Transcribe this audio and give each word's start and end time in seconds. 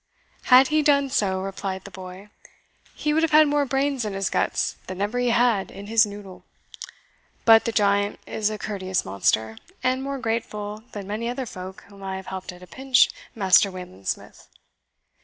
"Had 0.45 0.69
he 0.69 0.81
done 0.81 1.11
so," 1.11 1.41
replied 1.43 1.83
the 1.83 1.91
boy, 1.91 2.29
"he 2.95 3.13
would 3.13 3.21
have 3.21 3.33
had 3.33 3.47
more 3.47 3.65
brains 3.67 4.03
in 4.03 4.13
his 4.13 4.31
guts 4.31 4.77
than 4.87 4.99
ever 4.99 5.19
he 5.19 5.29
had 5.29 5.69
in 5.69 5.85
his 5.85 6.07
noddle. 6.07 6.43
But 7.45 7.65
the 7.65 7.71
giant 7.71 8.19
is 8.25 8.49
a 8.49 8.57
courteous 8.57 9.05
monster, 9.05 9.59
and 9.83 10.01
more 10.01 10.17
grateful 10.17 10.83
than 10.93 11.05
many 11.05 11.29
other 11.29 11.45
folk 11.45 11.83
whom 11.83 12.01
I 12.01 12.15
have 12.15 12.25
helped 12.33 12.51
at 12.51 12.63
a 12.63 12.65
pinch, 12.65 13.11
Master 13.35 13.69
Wayland 13.69 14.07
Smith." 14.07 14.49